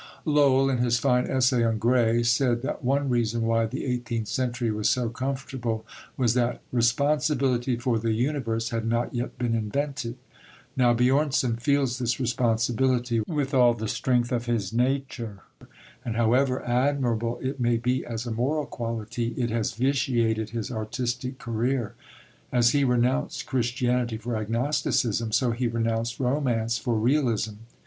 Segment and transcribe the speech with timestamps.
[0.25, 4.71] Lowell, in his fine essay on Gray, said that one reason why the eighteenth century
[4.71, 5.85] was so comfortable
[6.17, 10.17] was that "responsibility for the universe had not yet been invented."
[10.75, 15.43] Now Björnson feels this responsibility with all the strength of his nature,
[16.03, 21.37] and however admirable it may be as a moral quality, it has vitiated his artistic
[21.37, 21.93] career.
[22.51, 27.57] As he renounced Christianity for agnosticism, so he renounced romance for realism.